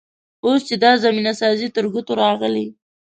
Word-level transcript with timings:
اوس 0.45 0.61
چې 0.67 0.75
دا 0.83 0.91
زمینه 1.03 1.33
سازي 1.41 1.67
تر 1.75 1.85
ګوتو 1.93 2.13
راغلې. 2.23 2.65